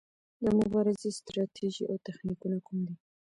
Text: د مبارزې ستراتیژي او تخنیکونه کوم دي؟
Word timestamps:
د 0.43 0.45
مبارزې 0.59 1.09
ستراتیژي 1.19 1.83
او 1.91 1.95
تخنیکونه 2.07 2.57
کوم 2.67 2.79
دي؟ 2.87 2.95